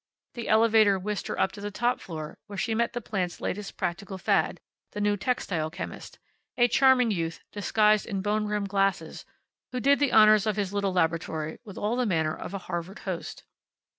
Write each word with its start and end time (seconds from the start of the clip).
The 0.33 0.49
elevator 0.49 0.97
whisked 0.97 1.27
her 1.27 1.39
up 1.39 1.51
to 1.51 1.61
the 1.61 1.69
top 1.69 1.99
floor, 1.99 2.39
where 2.47 2.57
she 2.57 2.73
met 2.73 2.93
the 2.93 3.01
plant's 3.01 3.39
latest 3.39 3.77
practical 3.77 4.17
fad, 4.17 4.59
the 4.93 4.99
new 4.99 5.15
textile 5.15 5.69
chemist 5.69 6.17
a 6.57 6.67
charming 6.67 7.11
youth, 7.11 7.41
disguised 7.51 8.07
in 8.07 8.23
bone 8.23 8.45
rimmed 8.47 8.69
glasses, 8.69 9.25
who 9.71 9.79
did 9.79 9.99
the 9.99 10.11
honors 10.11 10.47
of 10.47 10.55
his 10.55 10.73
little 10.73 10.91
laboratory 10.93 11.59
with 11.63 11.77
all 11.77 11.95
the 11.95 12.07
manner 12.07 12.35
of 12.35 12.55
a 12.55 12.65
Harvard 12.65 12.97
host. 13.05 13.43